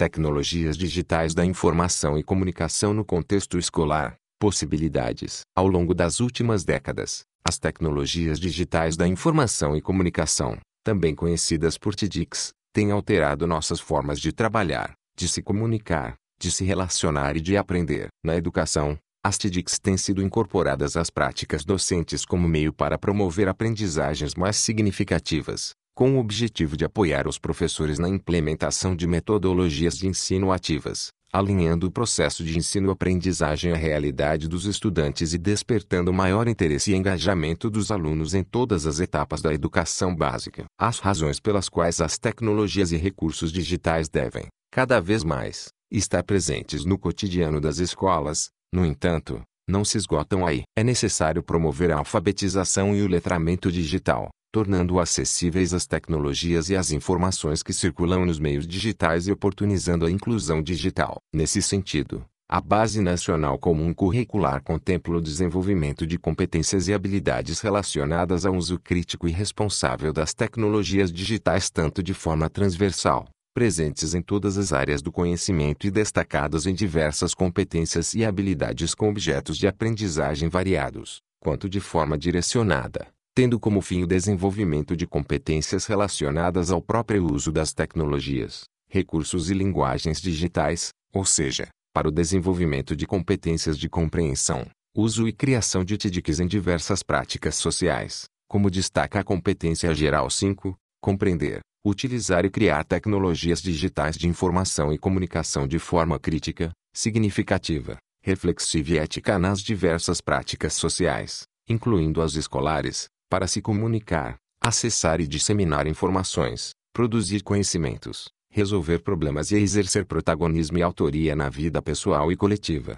[0.00, 4.14] Tecnologias digitais da informação e comunicação no contexto escolar.
[4.38, 5.42] Possibilidades.
[5.54, 11.94] Ao longo das últimas décadas, as tecnologias digitais da informação e comunicação, também conhecidas por
[11.94, 17.58] TIDICs, têm alterado nossas formas de trabalhar, de se comunicar, de se relacionar e de
[17.58, 18.08] aprender.
[18.24, 24.34] Na educação, as TIDICs têm sido incorporadas às práticas docentes como meio para promover aprendizagens
[24.34, 30.50] mais significativas, com o objetivo de apoiar os professores na implementação de metodologias de ensino
[30.50, 36.94] ativas, alinhando o processo de ensino-aprendizagem à realidade dos estudantes e despertando maior interesse e
[36.94, 40.64] engajamento dos alunos em todas as etapas da educação básica.
[40.80, 46.82] As razões pelas quais as tecnologias e recursos digitais devem, cada vez mais, estar presentes
[46.82, 50.62] no cotidiano das escolas, no entanto, não se esgotam aí.
[50.74, 56.90] É necessário promover a alfabetização e o letramento digital, tornando acessíveis as tecnologias e as
[56.90, 61.18] informações que circulam nos meios digitais e oportunizando a inclusão digital.
[61.32, 68.44] Nesse sentido, a Base Nacional Comum Curricular contempla o desenvolvimento de competências e habilidades relacionadas
[68.44, 74.58] ao uso crítico e responsável das tecnologias digitais tanto de forma transversal, presentes em todas
[74.58, 80.48] as áreas do conhecimento e destacadas em diversas competências e habilidades com objetos de aprendizagem
[80.48, 83.06] variados, quanto de forma direcionada,
[83.40, 89.54] tendo como fim o desenvolvimento de competências relacionadas ao próprio uso das tecnologias, recursos e
[89.54, 95.96] linguagens digitais, ou seja, para o desenvolvimento de competências de compreensão, uso e criação de
[95.96, 102.84] TIDICs em diversas práticas sociais, como destaca a competência geral 5, compreender, utilizar e criar
[102.84, 110.20] tecnologias digitais de informação e comunicação de forma crítica, significativa, reflexiva e ética nas diversas
[110.20, 118.98] práticas sociais, incluindo as escolares, para se comunicar, acessar e disseminar informações, produzir conhecimentos, resolver
[118.98, 122.96] problemas e exercer protagonismo e autoria na vida pessoal e coletiva.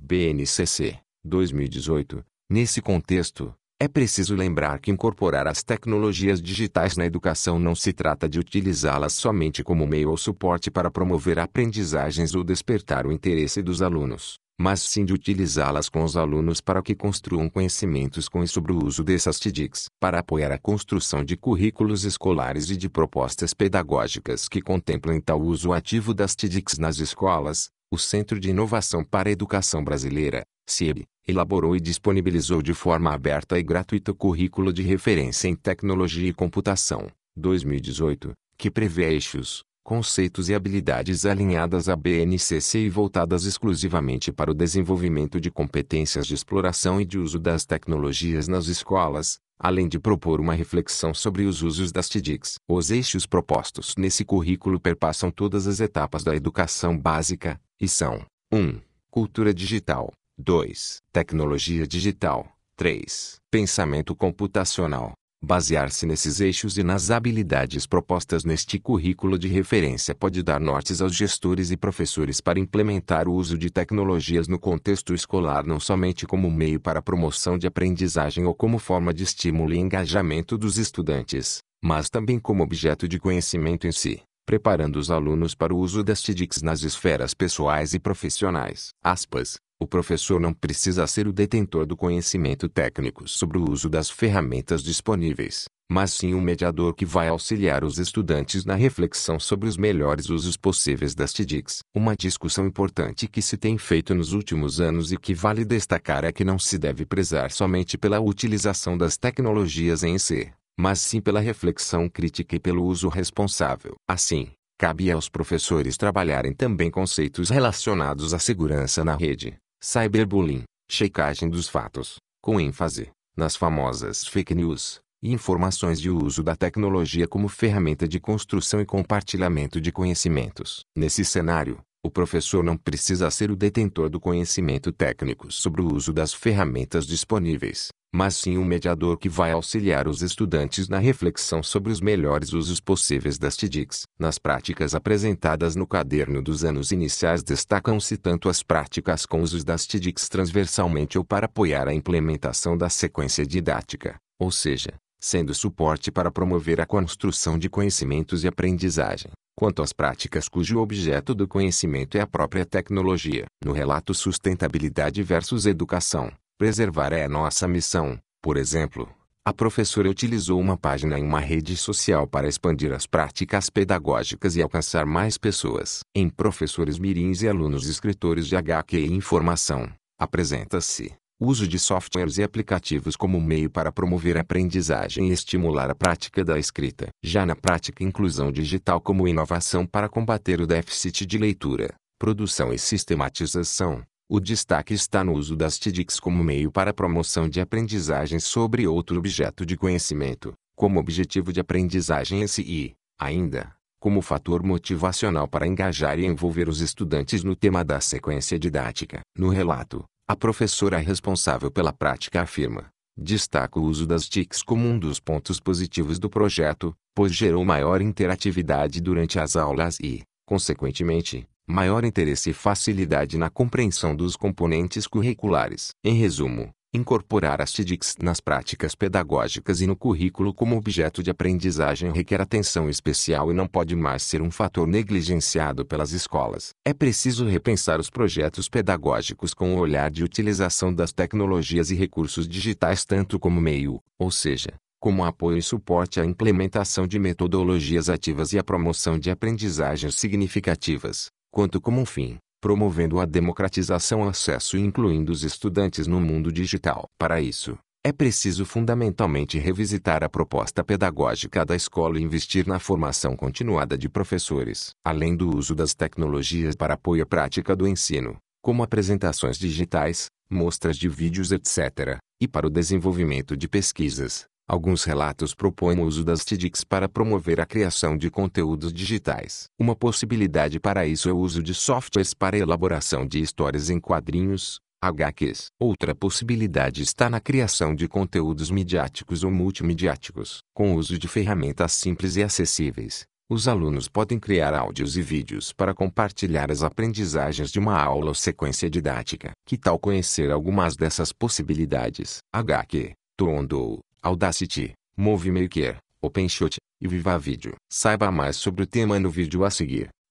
[0.00, 2.24] BNCC 2018.
[2.50, 8.26] Nesse contexto, é preciso lembrar que incorporar as tecnologias digitais na educação não se trata
[8.28, 13.82] de utilizá-las somente como meio ou suporte para promover aprendizagens ou despertar o interesse dos
[13.82, 18.72] alunos, mas sim de utilizá-las com os alunos para que construam conhecimentos com e sobre
[18.72, 24.48] o uso dessas TIDICs, para apoiar a construção de currículos escolares e de propostas pedagógicas
[24.48, 27.68] que contemplem tal uso ativo das TIDICs nas escolas.
[27.90, 33.58] O Centro de Inovação para a Educação Brasileira, CIEB, elaborou e disponibilizou de forma aberta
[33.58, 37.06] e gratuita o Currículo de Referência em Tecnologia e Computação,
[37.36, 44.54] 2018, que prevê eixos, conceitos e habilidades alinhadas à BNCC e voltadas exclusivamente para o
[44.54, 50.40] desenvolvimento de competências de exploração e de uso das tecnologias nas escolas, além de propor
[50.40, 52.54] uma reflexão sobre os usos das TIDICs.
[52.66, 58.80] Os eixos propostos nesse currículo perpassam todas as etapas da educação básica, e são 1.
[59.10, 61.02] Cultura digital 2.
[61.12, 62.48] Tecnologia digital.
[62.76, 63.36] 3.
[63.50, 65.12] Pensamento computacional.
[65.44, 71.14] Basear-se nesses eixos e nas habilidades propostas neste currículo de referência pode dar nortes aos
[71.14, 76.50] gestores e professores para implementar o uso de tecnologias no contexto escolar não somente como
[76.50, 81.58] meio para a promoção de aprendizagem ou como forma de estímulo e engajamento dos estudantes,
[81.84, 86.22] mas também como objeto de conhecimento em si, preparando os alunos para o uso das
[86.22, 88.92] TIDICs nas esferas pessoais e profissionais.
[89.04, 89.63] Aspas.
[89.80, 94.82] O professor não precisa ser o detentor do conhecimento técnico sobre o uso das ferramentas
[94.82, 100.30] disponíveis, mas sim um mediador que vai auxiliar os estudantes na reflexão sobre os melhores
[100.30, 101.80] usos possíveis das TIDICs.
[101.94, 106.32] Uma discussão importante que se tem feito nos últimos anos e que vale destacar é
[106.32, 111.40] que não se deve prezar somente pela utilização das tecnologias em si, mas sim pela
[111.40, 113.96] reflexão crítica e pelo uso responsável.
[114.08, 121.68] Assim, cabe aos professores trabalharem também conceitos relacionados à segurança na rede cyberbullying, checagem dos
[121.68, 128.08] fatos, com ênfase nas famosas fake news, e informações de uso da tecnologia como ferramenta
[128.08, 130.86] de construção e compartilhamento de conhecimentos.
[130.96, 136.12] Nesse cenário, o professor não precisa ser o detentor do conhecimento técnico sobre o uso
[136.12, 141.90] das ferramentas disponíveis, mas sim um mediador que vai auxiliar os estudantes na reflexão sobre
[141.90, 144.02] os melhores usos possíveis das TIDICs.
[144.20, 149.86] Nas práticas apresentadas no caderno dos anos iniciais destacam-se tanto as práticas com usos das
[149.86, 154.92] TIDICs transversalmente ou para apoiar a implementação da sequência didática, ou seja,
[155.24, 161.34] sendo suporte para promover a construção de conhecimentos e aprendizagem, quanto às práticas cujo objeto
[161.34, 163.46] do conhecimento é a própria tecnologia.
[163.64, 169.08] No relato Sustentabilidade versus Educação, preservar é nossa missão, por exemplo,
[169.46, 174.62] A professora utilizou uma página em uma rede social para expandir as práticas pedagógicas e
[174.62, 176.00] alcançar mais pessoas.
[176.14, 182.42] Em Professores Mirins e Alunos Escritores de HQ e Informação, apresenta-se uso de softwares e
[182.42, 187.08] aplicativos como meio para promover a aprendizagem e estimular a prática da escrita.
[187.22, 192.78] Já na prática inclusão digital como inovação para combater o déficit de leitura, produção e
[192.78, 194.02] sistematização.
[194.28, 198.86] O destaque está no uso das TIDICs como meio para a promoção de aprendizagem sobre
[198.86, 203.70] outro objeto de conhecimento, como objetivo de aprendizagem e, ainda,
[204.00, 209.20] como fator motivacional para engajar e envolver os estudantes no tema da sequência didática.
[209.36, 212.86] No relato, a professora responsável pela prática afirma:
[213.16, 218.00] destaca o uso das TICs como um dos pontos positivos do projeto, pois gerou maior
[218.00, 225.90] interatividade durante as aulas e, consequentemente, maior interesse e facilidade na compreensão dos componentes curriculares.
[226.02, 232.12] Em resumo, incorporar as TIDICs nas práticas pedagógicas e no currículo como objeto de aprendizagem
[232.12, 236.70] requer atenção especial e não pode mais ser um fator negligenciado pelas escolas.
[236.86, 242.46] É preciso repensar os projetos pedagógicos com o olhar de utilização das tecnologias e recursos
[242.46, 248.52] digitais tanto como meio, ou seja, como apoio e suporte à implementação de metodologias ativas
[248.52, 254.78] e à promoção de aprendizagens significativas quanto como um fim, promovendo a democratização ao acesso
[254.78, 257.04] incluindo os estudantes no mundo digital.
[257.18, 263.36] Para isso, é preciso fundamentalmente revisitar a proposta pedagógica da escola e investir na formação
[263.36, 268.82] continuada de professores, além do uso das tecnologias para apoio à prática do ensino, como
[268.82, 275.98] apresentações digitais, mostras de vídeos, etc., e para o desenvolvimento de pesquisas, Alguns relatos propõem
[275.98, 279.66] o uso das TIDICs para promover a criação de conteúdos digitais.
[279.78, 284.80] Uma possibilidade para isso é o uso de softwares para elaboração de histórias em quadrinhos,
[285.02, 285.66] HQs.
[285.78, 290.60] Outra possibilidade está na criação de conteúdos midiáticos ou multimediáticos.
[290.74, 295.74] Com o uso de ferramentas simples e acessíveis, os alunos podem criar áudios e vídeos
[295.74, 299.52] para compartilhar as aprendizagens de uma aula ou sequência didática.
[299.66, 302.38] Que tal conhecer algumas dessas possibilidades?
[302.50, 307.74] HQ, Tondo, Audacity, Movie Maker, OpenShot e Viva Video.
[307.92, 310.08] Saiba mais sobre o tema no vídeo a seguir.